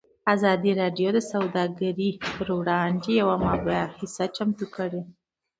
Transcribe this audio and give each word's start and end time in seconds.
ازادي 0.33 0.71
راډیو 0.81 1.09
د 1.13 1.19
سوداګري 1.31 2.09
پر 2.37 2.47
وړاندې 2.59 3.09
یوه 3.21 3.35
مباحثه 3.47 4.25
چمتو 4.35 4.65
کړې. 4.75 5.01